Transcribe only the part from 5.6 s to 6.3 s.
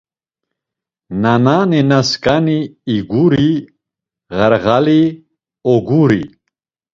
oguri.